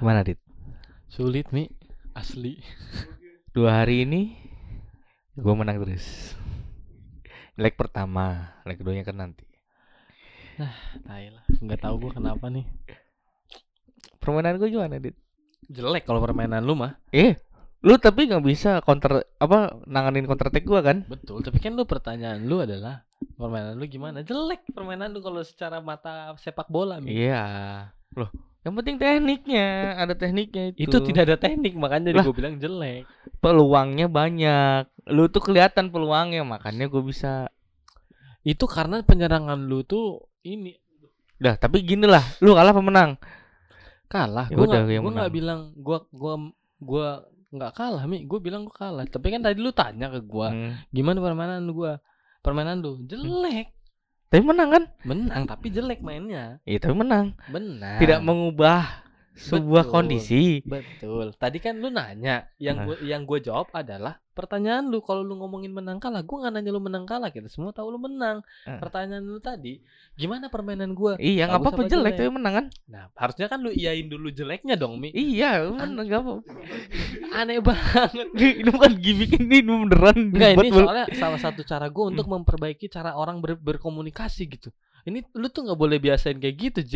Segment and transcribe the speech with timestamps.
[0.00, 0.40] Gimana Dit?
[1.12, 1.68] Sulit mi
[2.16, 2.56] asli.
[3.52, 4.32] Dua hari ini
[5.36, 6.32] gue menang terus.
[7.60, 9.44] Leg pertama, leg keduanya kan nanti.
[11.04, 11.44] Tai lah.
[11.52, 12.64] Nggak tahu gua kenapa nih.
[14.24, 15.20] Permainan gue gimana Dit?
[15.68, 16.96] Jelek kalau permainan lu mah.
[17.12, 17.36] Eh,
[17.84, 21.04] lu tapi nggak bisa counter apa nanganin counter attack gue kan?
[21.12, 21.44] Betul.
[21.44, 23.04] Tapi kan lu pertanyaan lu adalah
[23.36, 24.24] permainan lu gimana?
[24.24, 27.04] Jelek permainan lu kalau secara mata sepak bola.
[27.04, 27.44] Iya.
[28.16, 30.84] Loh, yang penting tekniknya, ada tekniknya itu.
[30.84, 33.08] Itu tidak ada teknik makanya gue bilang jelek.
[33.38, 34.84] peluangnya banyak.
[35.08, 37.48] Lu tuh kelihatan peluangnya, makanya gue bisa.
[38.40, 40.76] Itu karena penyerangan lu tuh ini
[41.36, 43.16] Dah, tapi gini lah, lu kalah pemenang.
[44.06, 44.44] kalah.
[44.46, 45.30] Ya Gue udah, yang gua menang.
[45.30, 46.34] bilang gua gua
[46.76, 47.06] gua
[47.48, 48.26] nggak kalah mi.
[48.26, 49.04] Gue bilang gua kalah.
[49.06, 50.76] Tapi kan tadi lu tanya ke gua Hmm.
[50.90, 51.96] gimana permainan gua.
[52.40, 53.72] Permainan lu jelek.
[54.30, 54.84] Tapi menang kan?
[55.02, 56.62] Menang tapi jelek mainnya.
[56.62, 57.34] Iya, tapi menang.
[57.50, 57.98] Benar.
[57.98, 59.02] Tidak mengubah
[59.34, 59.92] sebuah Betul.
[59.92, 60.42] kondisi.
[60.62, 61.34] Betul.
[61.34, 62.84] Tadi kan lu nanya, yang Nah.
[62.86, 66.70] gua yang gua jawab adalah pertanyaan lu kalau lu ngomongin menang kalah, gua nggak nanya
[66.72, 68.40] lu menang kalah, kita semua tahu lu menang.
[68.64, 68.80] Eh.
[68.80, 69.76] Pertanyaan lu tadi,
[70.16, 71.20] gimana permainan gua?
[71.20, 72.66] Iya, nggak apa-apa apa jelek tapi menang kan?
[72.88, 75.12] Nah, harusnya kan lu iyain dulu jeleknya dong, Mi.
[75.12, 76.32] Iya, menang nggak apa.
[77.36, 78.10] Aneh banget.
[78.64, 80.18] ini bukan gimmick ini, ini beneran.
[80.32, 84.72] Enggak, ini soalnya salah satu cara gua untuk memperbaiki cara orang ber- berkomunikasi gitu.
[85.04, 86.94] Ini lu tuh nggak boleh biasain kayak gitu, J.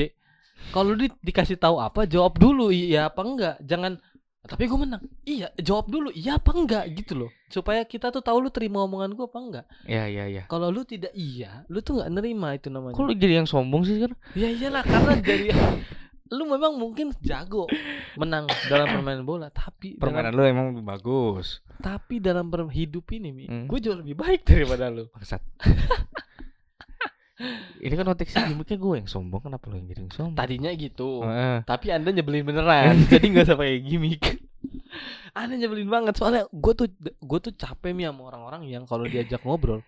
[0.72, 3.56] Kalau lu di- dikasih tahu apa, jawab dulu iya apa enggak.
[3.60, 4.00] Jangan
[4.44, 5.00] tapi gue menang.
[5.24, 7.30] Iya, jawab dulu iya apa enggak gitu loh.
[7.48, 9.66] Supaya kita tuh tahu lu terima omongan gua apa enggak.
[9.84, 10.42] Iya, iya, iya.
[10.46, 12.92] Kalau lu tidak iya, lu tuh nggak nerima itu namanya.
[12.92, 14.18] Kok lu jadi yang sombong sih sekarang?
[14.32, 15.48] Ya iyalah karena dari
[16.34, 17.68] lu memang mungkin jago
[18.16, 21.60] menang dalam permainan bola, tapi Permainan lu dalam, emang lebih bagus.
[21.78, 23.66] tapi dalam hidup ini, Mi, Hmm.
[23.68, 25.08] gue jauh lebih baik daripada lu.
[25.12, 25.40] Bangsat.
[27.80, 30.38] ini kan konteksnya gimmicknya gue yang sombong, kenapa lu yang jadi yang sombong?
[30.38, 31.26] Tadinya gitu.
[31.26, 31.66] Heeh.
[31.66, 34.22] Tapi anda nyebelin beneran Jadi gak usah pakai gimmick
[35.32, 39.42] Anda nyebelin banget Soalnya gue tuh gue tuh capek nih sama orang-orang yang kalau diajak
[39.42, 39.82] ngobrol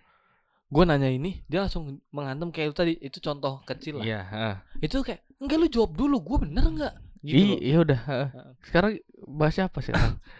[0.67, 4.55] Gue nanya ini Dia langsung mengantem kayak lu tadi Itu contoh kecil lah Iya, heeh.
[4.83, 7.59] Itu kayak Enggak lu jawab dulu Gue bener nggak gitu loh.
[7.59, 7.99] iya udah.
[8.03, 8.27] Heeh.
[8.61, 8.91] Sekarang
[9.25, 9.95] bahas apa sih?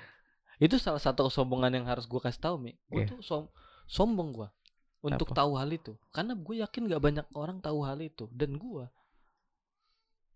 [0.59, 3.16] Itu salah satu kesombongan yang harus gue kasih tahu Mi Gue Iya.
[3.16, 3.44] tuh som
[3.88, 4.47] sombong gue
[4.97, 5.46] Untuk Apa?
[5.46, 8.90] tahu hal itu Karena gue yakin gak banyak orang tahu hal itu Dan gue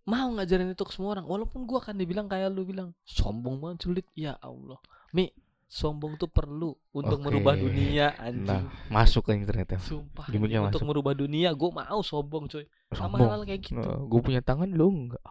[0.02, 3.86] mau ngajarin itu ke semua orang walaupun gua akan dibilang kayak lu bilang sombong banget
[3.86, 4.82] sulit ya Allah
[5.14, 5.30] Mi
[5.70, 7.30] sombong tuh perlu untuk Oke.
[7.30, 9.80] merubah dunia anjing nah, masuk ke internet ya.
[9.80, 10.90] sumpah gimmicknya untuk masuk.
[10.90, 13.30] merubah dunia gua mau sombong coy sama Sombong.
[13.30, 15.22] hal kayak gitu gue punya tangan lu enggak.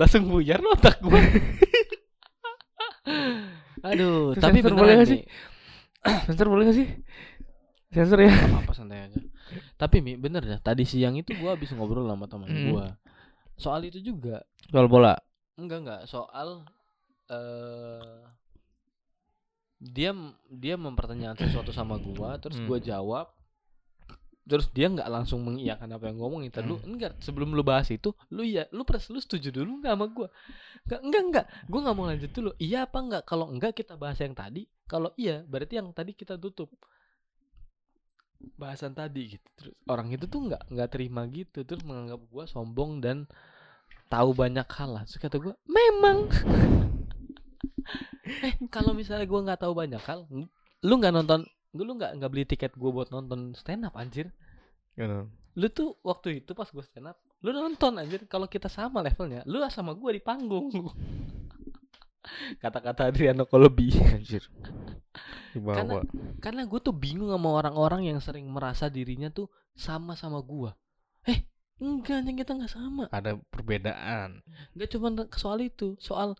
[0.00, 1.18] langsung buyar lo otak gua
[3.88, 5.20] aduh Terus tapi sensor boleh gak sih?
[6.26, 6.88] Sensor boleh gak sih?
[7.92, 8.32] Sensor ya.
[8.32, 9.20] Gak apa-apa santai aja.
[9.76, 10.60] Tapi Mi, bener dah.
[10.62, 12.64] Tadi siang itu gua habis ngobrol sama teman Hmm.
[12.72, 12.86] gua.
[13.58, 14.42] Soal itu juga.
[14.70, 15.14] Soal bola.
[15.60, 16.64] Enggak enggak, soal
[17.28, 18.18] eh
[19.82, 20.14] dia
[20.48, 22.86] dia mempertanyakan sesuatu sama gua, terus gua Hmm.
[22.86, 23.26] jawab.
[24.42, 26.98] Terus dia nggak langsung mengiyakan apa yang ngomong itu lu Hmm.
[26.98, 30.28] enggak sebelum lu bahas itu lu ya lu pres lu setuju dulu nggak sama gua?
[30.90, 32.50] Enggak enggak enggak gua nggak mau lanjut dulu.
[32.58, 34.66] Iya apa enggak kalau enggak kita bahas yang tadi.
[34.90, 36.74] Kalau iya berarti yang tadi kita tutup.
[38.58, 39.74] Bahasan tadi gitu terus.
[39.86, 41.62] Orang itu tuh nggak nggak terima gitu.
[41.62, 43.30] Terus menganggap gua sombong dan
[44.10, 45.06] tahu banyak hal lah.
[45.06, 46.26] Terus kata gua memang.
[48.22, 50.26] Eh kalau misalnya gua nggak tahu banyak hal
[50.82, 54.28] lu nggak nonton lu nggak nggak beli tiket gua buat nonton stand up anjir
[55.56, 58.22] lu tuh waktu itu pas gue stand up lu nonton anjir.
[58.30, 60.70] Kalau kita sama levelnya lu sama gue di panggung.
[62.62, 64.46] Kata-kata Adriano Kolobi Anjir.
[65.74, 66.06] Karena-
[66.38, 70.70] karena gue tuh bingung sama orang-orang yang sering merasa dirinya tuh sama sama gue
[71.26, 71.44] eh
[71.82, 73.04] enggak anjing kita nggak sama.
[73.10, 74.40] Ada perbedaan.
[74.78, 76.38] nggak cuma soal itu soal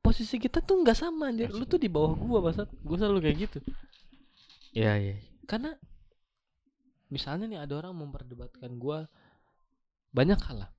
[0.00, 1.52] posisi kita tuh nggak sama anjir.
[1.52, 3.58] Lu tuh di bawah gue basat gue selalu kayak gitu
[4.78, 5.14] Iya, iya.
[5.50, 5.74] karena
[7.10, 9.10] misalnya nih ada orang memperdebatkan gua
[10.14, 10.70] banyak hal lah.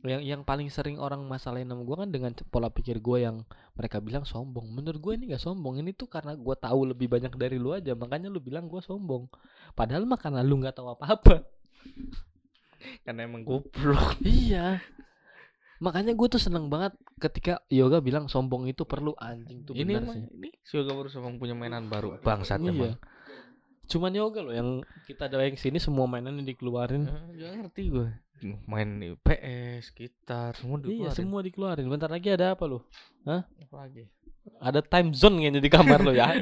[0.00, 3.36] Yang yang paling sering orang masalahin sama gua kan dengan pola pikir gua yang
[3.76, 4.72] mereka bilang sombong.
[4.72, 7.92] Menurut gue ini nggak sombong ini tuh karena gua tahu lebih banyak dari lu aja
[7.92, 9.28] makanya lu bilang gua sombong.
[9.76, 11.44] Padahal mah karena lu nggak tahu apa-apa.
[13.04, 14.16] Karena emang goblok.
[14.24, 14.80] iya
[15.80, 20.12] makanya gue tuh seneng banget ketika yoga bilang sombong itu perlu anjing tuh Ini emang
[20.12, 22.20] sih ini Suga baru sombong punya mainan baru.
[22.20, 23.00] Bangsat Iya.
[23.86, 24.68] cuman yoga loh yang
[25.04, 28.08] kita ada yang sini semua mainannya dikeluarin Eh, Gak ngerti gue.
[28.64, 28.88] Main
[29.18, 31.16] PS, gitar, semua Iya dikeluarin.
[31.16, 31.86] semua dikeluarin.
[31.86, 32.86] Bentar lagi ada apa lo?
[33.26, 34.08] Apa lagi?
[34.56, 36.28] Ada time zone kayaknya di kamar lo ya.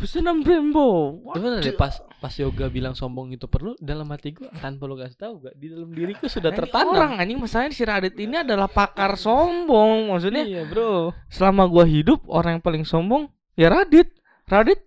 [0.00, 1.20] Pesanan Brembo.
[1.30, 5.16] Gimana deh pas pas yoga bilang sombong itu perlu dalam hati gue tanpa lo kasih
[5.16, 6.90] tahu gak di dalam diriku sudah Nah, tertanam.
[6.90, 7.36] orang anjing.
[7.36, 10.42] Masalahnya si Radit ini adalah pakar sombong maksudnya.
[10.42, 11.12] Iya bro.
[11.28, 14.08] Selama gua hidup orang yang paling sombong ya Radit.
[14.44, 14.80] Radit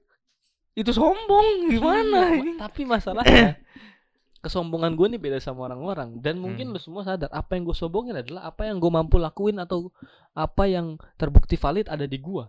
[0.74, 1.70] itu sombong.
[1.70, 3.62] Gimana Iya, tapi masalahnya
[4.44, 6.20] kesombongan gue nih beda sama orang-orang.
[6.20, 6.74] Dan mungkin Hmm.
[6.74, 9.94] lu semua sadar apa yang gue sombongin adalah apa yang gue mampu lakuin atau
[10.34, 12.44] apa yang terbukti valid ada di gue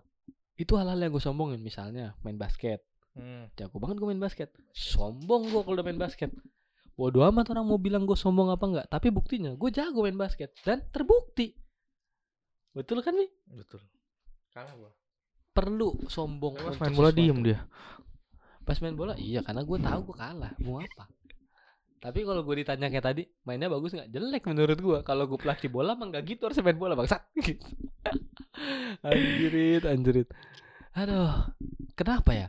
[0.54, 2.82] itu hal-hal yang gue sombongin misalnya main basket.
[3.14, 3.46] Hmm.
[3.54, 4.50] jago banget gue main basket.
[4.74, 6.30] Sombong gue kalau udah main basket.
[6.94, 10.54] Bodoh amat orang mau bilang gue sombong apa enggak tapi buktinya gue jago main basket
[10.62, 11.54] dan terbukti.
[12.74, 13.82] Betul kan nih betul.
[14.54, 14.90] Kalah gua.
[15.54, 17.66] Perlu sombong pas main bola diem dia.
[18.62, 20.54] Pas main bola iya karena gue tahu gue kalah.
[20.62, 21.10] Mau apa
[22.04, 24.12] tapi kalau gue ditanya kayak tadi mainnya bagus nggak?
[24.12, 27.24] Jelek menurut gue kalau gue pelatih bola mah nggak gitu harus main bola bangsat.
[27.34, 27.64] Gitu
[29.02, 30.28] anjirit anjirit.
[30.92, 31.48] Aduh
[31.94, 32.48] kenapa ya?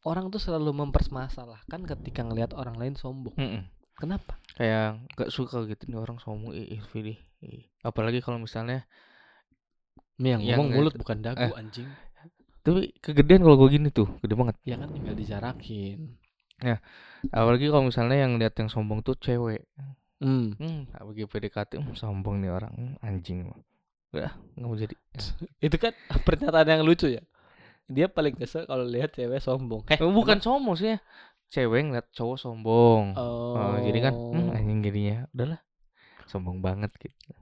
[0.00, 3.36] Orang tuh selalu mempermasalahkan ketika ngelihat orang lain sombong.
[3.36, 3.64] Mm-mm.
[3.96, 4.36] kenapa?
[4.54, 6.52] Kayak gak suka gitu nih orang sombong.
[6.52, 7.64] Ih ih, Ih.
[7.80, 8.88] apalagi kalau misalnya
[10.16, 11.52] yang Yang ngomong nggak- mulut bukan dagu eh.
[11.52, 11.88] anjing.
[12.60, 14.56] Tapi kegedean kalau gue gini tuh gede banget.
[14.64, 16.16] Ya kan tinggal dijarakin
[17.32, 19.64] apalagi kalau misalnya yang lihat yang sombong tuh cewek.
[20.20, 20.52] Hmm.
[20.60, 23.48] hmm bagi PDKT hmm, sombong nih orang hmm, anjing
[24.12, 24.94] udah nggak mau jadi.
[25.66, 25.96] Itu kan
[26.26, 27.22] pernyataan yang lucu ya.
[27.90, 29.82] Dia paling kesel kalau lihat cewek sombong.
[29.90, 30.98] Eh Eh, bukan sombong sih ya.
[31.50, 33.18] Cewek ngeliat cowok sombong.
[33.18, 35.16] Oh, Oh, jadi kan hmm, anjing jadinya.
[35.34, 35.60] Udahlah
[36.30, 37.34] sombong banget gitu.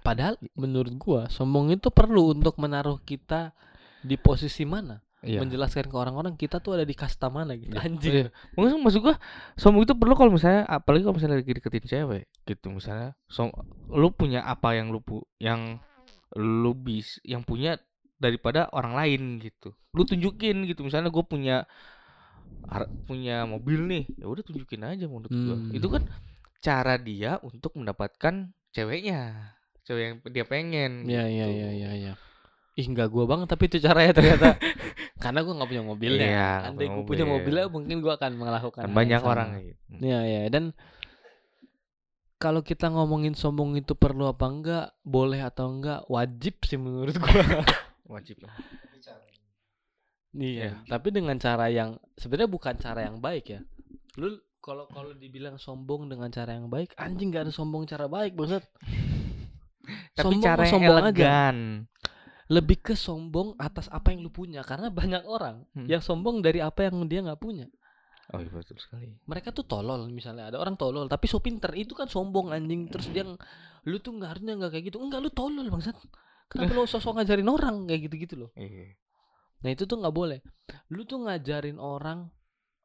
[0.00, 3.52] Padahal menurut gua sombong itu perlu untuk menaruh kita
[4.00, 7.74] di posisi mana, iya menjelaskan ke orang-orang kita tuh ada di kasta mana gitu.
[7.74, 7.82] Iya.
[7.82, 8.14] Anjing.
[8.14, 8.28] Iya.
[8.54, 9.14] Maksud, maksud gua
[9.54, 13.50] sombong itu perlu kalau misalnya apalagi kalau misalnya lagi deketin cewek gitu misalnya som
[13.90, 15.82] lu punya apa yang lu pu yang
[16.32, 17.76] lu bis yang punya
[18.16, 21.66] daripada orang lain gitu lu tunjukin gitu misalnya gue punya
[23.04, 25.70] punya mobil nih ya udah tunjukin aja menurut gua Hmm.
[25.70, 26.02] itu kan
[26.58, 29.52] cara dia untuk mendapatkan ceweknya
[29.82, 31.56] cewek yang dia pengen Iya iya gitu.
[31.56, 32.12] iya iya iya.
[32.74, 34.58] Ih enggak gua banget tapi itu caranya ternyata.
[35.16, 36.28] Karena gua nggak punya mobilnya.
[36.28, 37.40] Iya, Andai gua punya mobil.
[37.48, 39.30] mobilnya mungkin gua akan melakukan kan banyak sama.
[39.32, 40.76] orang gitu Iya iya dan
[42.36, 47.32] kalau kita ngomongin sombong itu perlu apa enggak, boleh atau enggak, wajib sih menurut gua.
[48.12, 48.44] wajib
[50.36, 53.60] Iya, tapi dengan cara yang sebenarnya bukan cara yang baik ya.
[54.20, 58.36] Lu kalau kalau dibilang sombong dengan cara yang baik, anjing gak ada sombong cara baik,
[58.36, 58.60] bangsat.
[60.18, 61.24] tapi Sombong cara yang sombong aja.
[62.46, 65.86] Lebih ke sombong atas apa yang lu punya karena banyak orang Hmm.
[65.90, 67.66] yang sombong dari apa yang dia nggak punya.
[68.34, 71.94] oh iya betul sekali Mereka tuh tolol misalnya ada orang tolol tapi so pinter itu
[71.94, 73.22] kan sombong anjing terus dia
[73.86, 74.98] lu tuh nggak harusnya nggak kayak gitu.
[74.98, 75.94] Enggak lu tolol bangsat.
[76.50, 78.50] Kenapa lu sosok ngajarin orang kayak gitu-gitu loh.
[78.54, 78.94] iya
[79.62, 80.38] Nah itu tuh nggak boleh.
[80.90, 82.30] Lu tuh ngajarin orang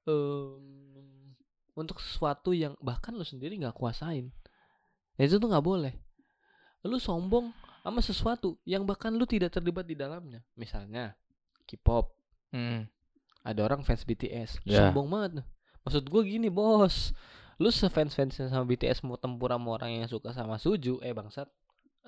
[0.05, 1.33] em,
[1.73, 4.29] untuk sesuatu yang bahkan lu sendiri nggak kuasain.
[5.17, 5.93] Nah, itu tuh nggak boleh.
[6.85, 10.41] Lu sombong sama sesuatu yang bahkan lu tidak terlibat di dalamnya.
[10.53, 11.17] Misalnya
[11.65, 12.13] K-pop.
[12.53, 12.85] Hmm.
[13.41, 14.61] Ada orang fans BTS.
[14.63, 14.89] Ya.
[14.89, 15.41] Sombong banget.
[15.81, 17.13] Maksud gue gini bos.
[17.61, 21.01] Lu sefans fansnya sama BTS mau tempur sama orang yang suka sama Suju.
[21.01, 21.49] Eh bangsat.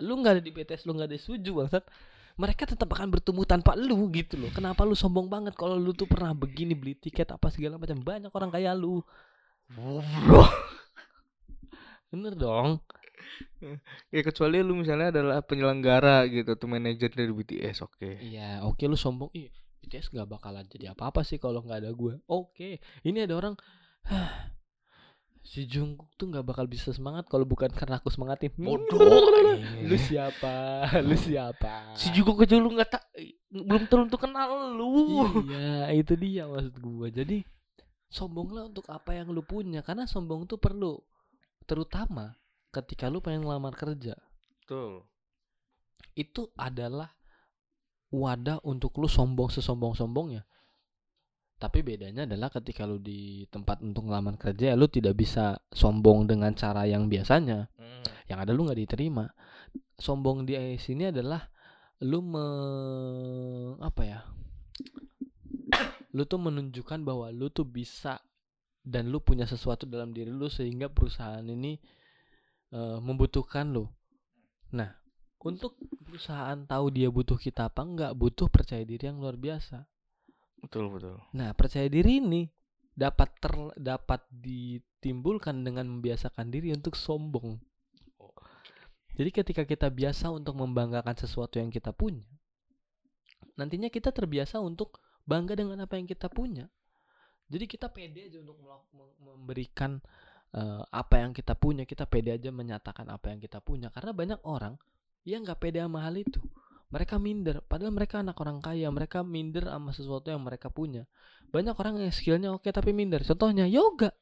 [0.02, 1.86] Lu nggak ada di BTS, lu nggak ada di Suju bangsat
[2.34, 4.50] mereka tetap akan bertemu tanpa lu gitu loh.
[4.50, 8.34] Kenapa lu sombong banget kalau lu tuh pernah begini beli tiket apa segala macam banyak
[8.34, 9.06] orang kayak lu.
[12.10, 12.82] Bener dong.
[14.12, 18.96] Ya kecuali lu misalnya adalah penyelenggara gitu tuh manajer dari BTS oke Iya, oke lu
[18.96, 19.32] sombong.
[19.32, 19.50] Ih,
[19.84, 22.20] BTS gak bakalan jadi apa-apa sih kalau nggak ada gue.
[22.28, 23.56] Oke, ini ada orang
[24.04, 24.52] "Hah,
[25.44, 28.52] si Jungkook tuh nggak bakal bisa semangat kalau bukan karena aku semangatin.
[28.56, 29.00] Bodoh.
[29.90, 30.84] lu siapa?
[31.08, 31.96] Lu siapa?
[32.00, 33.04] si juga kecil lu nggak tak
[33.52, 37.08] belum tentu kenal lu Iya, itu dia maksud gua.
[37.12, 37.44] Jadi
[38.08, 41.02] sombonglah untuk apa yang lu punya karena sombong tuh perlu
[41.66, 42.36] terutama
[42.74, 44.18] ketika lu pengen ngelamar kerja.
[44.58, 45.06] betul
[46.18, 47.14] Itu adalah
[48.10, 50.46] wadah untuk lu sombong sesombong-sombongnya.
[51.62, 56.52] Tapi bedanya adalah ketika lu di tempat untuk ngelamar kerja lu tidak bisa sombong dengan
[56.58, 57.70] cara yang biasanya.
[57.78, 58.04] Hmm.
[58.28, 59.26] Yang ada lu nggak diterima.
[59.98, 61.46] Sombong di sini adalah
[62.04, 62.46] lu me
[63.80, 64.20] apa ya?
[66.14, 68.22] lu tuh menunjukkan bahwa lu tuh bisa
[68.86, 71.82] dan lu punya sesuatu dalam diri lu sehingga perusahaan ini
[72.74, 73.86] eh, membutuhkan lu.
[74.74, 74.90] Nah,
[75.44, 79.86] untuk perusahaan tahu dia butuh kita apa enggak, butuh percaya diri yang luar biasa.
[80.64, 82.48] betul betul Nah, percaya diri ini
[82.96, 87.60] dapat ter, dapat ditimbulkan dengan membiasakan diri untuk sombong.
[89.14, 92.26] Jadi ketika kita biasa untuk membanggakan sesuatu yang kita punya,
[93.54, 94.98] nantinya kita terbiasa untuk
[95.30, 96.66] bangga dengan apa yang kita punya.
[97.54, 98.58] jadi kita pede aja untuk
[99.22, 100.02] memberikan
[100.54, 103.90] eh, apa yang kita punya kita pede aja menyatakan apa yang kita punya.
[103.90, 104.78] Karena banyak orang
[105.26, 106.40] yang nggak pede sama hal itu.
[106.94, 107.66] Mereka minder.
[107.66, 111.10] Padahal mereka anak orang kaya mereka minder sama sesuatu yang mereka punya.
[111.50, 113.26] Banyak orang yang skillnya oke tapi minder.
[113.26, 114.14] Contohnya yoga.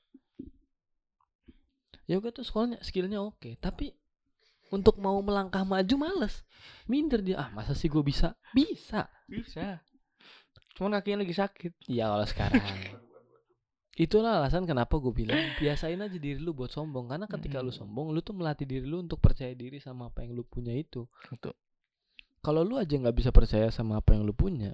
[2.08, 3.96] Yoga tuh sekolahnya skillnya oke tapi
[4.72, 6.48] untuk mau melangkah maju males.
[6.88, 7.44] Minder dia.
[7.44, 8.40] Ah masa sih gue bisa?
[8.56, 9.12] Bisa.
[9.28, 9.84] Bisa.
[10.80, 11.92] Cuman kakinya lagi sakit.
[11.92, 12.64] Iya kalau sekarang
[14.02, 17.06] Itulah alasan kenapa gue bilang Biasain aja diri lu buat sombong.
[17.14, 17.78] Karena ketika lu Mm.
[17.86, 21.06] sombong Lu tuh melatih diri lu untuk percaya diri sama apa yang lu punya itu.
[21.30, 21.54] Betul.
[22.42, 24.74] Kalau lu aja nggak bisa percaya sama apa yang lu punya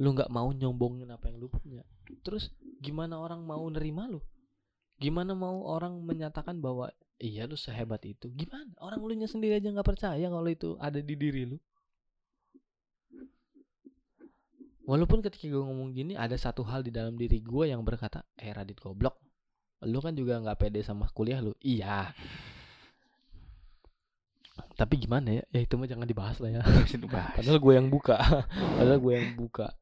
[0.00, 1.84] Lu nggak mau nyombongin apa yang lu punya.
[2.24, 2.48] Terus
[2.80, 4.24] gimana orang mau nerima lu?
[4.96, 8.28] Gimana mau orang menyatakan bahwa Iya lu sehebat itu.
[8.28, 8.76] Gimana?
[8.76, 11.56] Orang lu nya sendiri aja nggak percaya Kalau itu ada di diri lu
[14.86, 18.54] Walaupun ketika gue ngomong gini ada satu hal di dalam diri gue yang berkata, eh
[18.54, 19.18] Radit goblok,
[19.82, 21.50] lu kan juga nggak pede sama kuliah lu.
[21.58, 22.14] Iya.
[24.76, 25.44] Tapi gimana ya?
[25.52, 26.62] Ya itu mah jangan dibahas lah ya.
[27.12, 27.34] Bahas.
[27.34, 28.16] Padahal gue yang buka.
[28.78, 29.74] Padahal gue yang buka.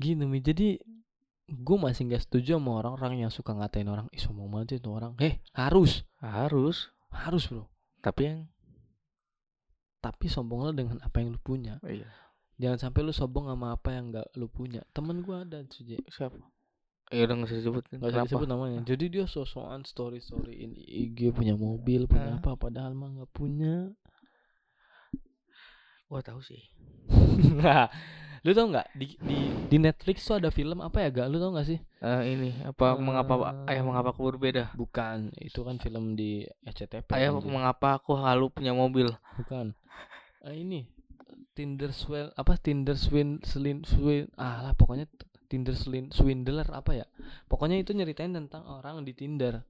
[0.00, 0.80] Gini mi, jadi
[1.50, 5.12] gue masih nggak setuju sama orang-orang yang suka ngatain orang, ih sombong banget itu orang.
[5.20, 6.88] Eh harus, Harus.
[7.10, 7.66] harus bro.
[8.00, 8.40] Tapi yang
[10.00, 11.76] Tapi sombonglah dengan apa yang lu punya.
[11.84, 12.08] iya.
[12.60, 14.84] Jangan sampai lu sombong sama apa yang nggak lu punya.
[14.92, 15.96] Temen gue ada Suji.
[16.12, 16.36] Siapa?
[17.10, 17.96] Eh udah nggak usah disebutin.
[17.98, 18.78] Gak usah disebut namanya.
[18.86, 23.90] Jadi dia sosokan story storyin IG punya mobil, punya apa padahal mah nggak punya.
[26.06, 26.60] Gua tahu sih.
[27.58, 27.90] Nah,
[28.46, 29.38] lu tau nggak di, di
[29.72, 31.26] di Netflix tuh ada film apa ya gak?
[31.32, 31.82] Lu tau nggak sih?
[32.04, 33.34] Eh ini apa mengapa
[33.66, 34.70] Eh, ayah mengapa aku berbeda?
[34.78, 37.10] Bukan, itu kan film di SCTV.
[37.10, 37.50] Ayah anjir.
[37.50, 39.10] mengapa aku halu punya mobil?
[39.34, 39.74] Bukan.
[40.46, 40.99] Eh, ini
[41.60, 45.04] Tinder swell apa Tinder swin swin swin ah lah pokoknya
[45.44, 47.06] Tinder swin swindler apa ya?
[47.52, 49.60] Pokoknya itu nyeritain tentang orang di Tinder.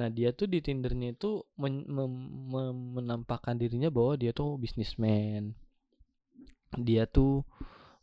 [0.00, 5.52] Nah dia tuh di Tindernya itu men- mem- mem- menampakkan dirinya bahwa dia tuh bisnismen.
[6.72, 7.44] Dia tuh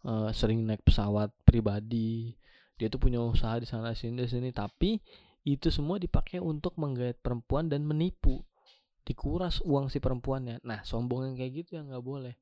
[0.06, 2.38] eh, sering naik pesawat pribadi.
[2.78, 4.54] Dia tuh punya usaha di sana sini di sini.
[4.54, 5.02] Tapi
[5.42, 8.46] itu semua dipakai untuk menggait perempuan dan menipu.
[9.02, 10.62] Dikuras uang si perempuannya.
[10.62, 12.36] Nah sombong yang kayak gitu ya nggak boleh.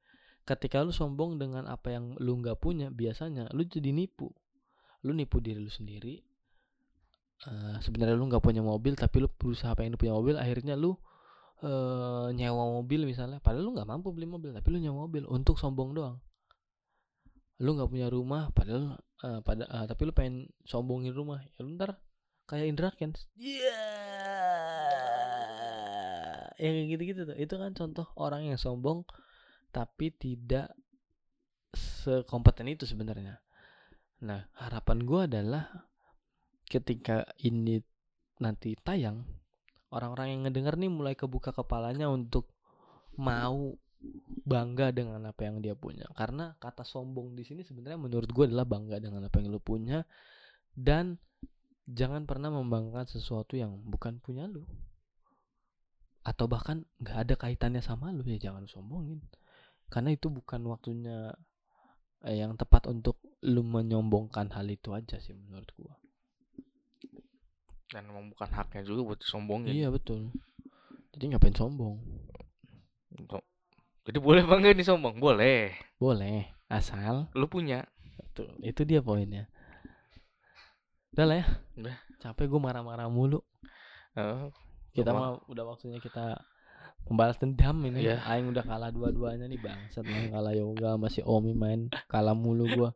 [0.49, 4.33] Ketika lu sombong dengan apa yang lu nggak punya, biasanya lu jadi nipu.
[5.05, 6.17] Lu nipu diri lu sendiri,
[7.39, 10.99] Eh, sebenarnya lu nggak punya mobil tapi lu berusaha pengen punya mobil akhirnya lu
[11.63, 13.39] eh nyewa mobil misalnya.
[13.39, 16.19] Padahal lu nggak mampu beli mobil tapi lu nyewa mobil untuk sombong doang.
[17.63, 21.39] Lu nggak punya rumah padahal eh, pada eh, tapi lu pengen sombongin rumah.
[21.55, 21.95] Ya lu ntar
[22.43, 23.31] kayak Indra Kents.
[23.39, 23.87] Iya.
[26.59, 27.37] Yang gitu-gitu tuh.
[27.39, 29.07] Itu kan contoh orang yang sombong
[29.69, 30.73] tapi tidak
[31.73, 33.37] sekompeten itu sebenarnya.
[34.25, 35.69] Nah harapan gua adalah
[36.69, 37.81] ketika ini
[38.39, 39.25] nanti tayang
[39.89, 42.49] orang-orang yang ngedenger nih mulai kebuka kepalanya untuk
[43.17, 43.73] mau
[44.47, 46.07] bangga dengan apa yang dia punya.
[46.15, 50.07] Karena kata sombong di sini sebenarnya menurut gue adalah bangga dengan apa yang lu punya
[50.71, 51.19] dan
[51.89, 54.63] jangan pernah membanggakan sesuatu yang bukan punya lu.
[56.23, 59.19] Atau bahkan nggak ada kaitannya sama lu ya jangan sombongin
[59.89, 61.33] karena itu bukan waktunya
[62.23, 65.93] eh, yang tepat untuk lu menyombongkan hal itu aja sih menurut gua
[67.89, 69.73] Dan emang bukan haknya juga buat disombongin.
[69.73, 70.29] Iya betul.
[71.09, 71.97] Jadi ngapain sombong?
[73.25, 73.41] So-
[74.05, 75.17] Jadi boleh enggak nih sombong?
[75.17, 75.73] Boleh.
[75.97, 77.89] Boleh, asal Lu punya.
[78.21, 78.53] betul.
[78.61, 79.49] Itu dia poinnya.
[81.17, 81.45] Udah lah ya.
[81.81, 81.95] Udah.
[82.21, 83.41] Capek gue marah-marah mulu.
[84.13, 84.53] Eh,
[84.93, 86.37] Kita mah udah waktunya kita
[87.07, 88.09] membalas dendam ini.
[88.09, 88.23] Iya.
[88.25, 92.91] Aing udah kalah dua-duanya nih bangsat lah kalah yoga masih Omi main kalah mulu gua.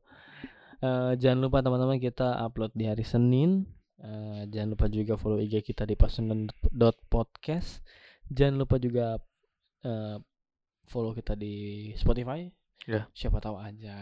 [0.83, 3.63] Eh, jangan lupa teman-teman kita upload di hari Senin.
[4.03, 7.79] Eh, jangan lupa juga follow IG kita di pasundan.podcast.
[8.27, 9.15] Jangan lupa juga
[9.87, 10.17] eh,
[10.91, 12.43] follow kita di Spotify.
[12.83, 13.07] Ya.
[13.15, 13.95] Siapa tahu aja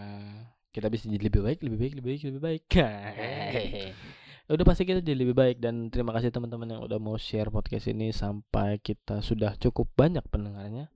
[0.72, 2.64] kita bisa jadi lebih baik, lebih baik, lebih baik, lebih baik.
[4.56, 7.88] udah pasti kita jadi lebih baik dan terima kasih teman-teman yang udah mau share podcast
[7.88, 10.92] ini sampai kita sudah cukup banyak pendengarnya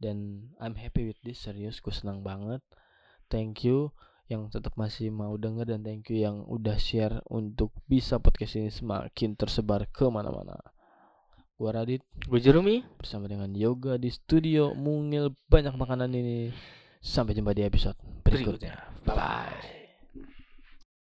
[0.00, 2.64] dan I'm happy with this serius gue senang banget
[3.30, 3.94] thank you
[4.30, 8.70] yang tetap masih mau denger dan thank you yang udah share untuk bisa podcast ini
[8.70, 10.58] semakin tersebar ke mana-mana
[11.60, 12.80] gua Radit gue Jeremy.
[12.96, 16.48] bersama dengan Yoga di studio mungil banyak makanan ini
[17.04, 18.74] sampai jumpa di episode berikutnya Berikutnya.
[19.04, 19.79] Bye bye.